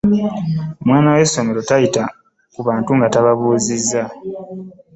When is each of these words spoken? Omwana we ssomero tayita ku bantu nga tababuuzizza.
Omwana 0.81 1.09
we 1.15 1.23
ssomero 1.27 1.61
tayita 1.69 2.03
ku 2.53 2.59
bantu 2.67 2.91
nga 2.97 3.07
tababuuzizza. 3.13 4.03